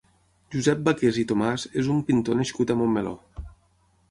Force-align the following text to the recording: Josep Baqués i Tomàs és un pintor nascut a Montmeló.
Josep 0.55 0.79
Baqués 0.87 1.19
i 1.23 1.25
Tomàs 1.33 1.67
és 1.83 1.93
un 1.97 2.01
pintor 2.09 2.41
nascut 2.41 2.75
a 2.75 2.79
Montmeló. 2.81 3.15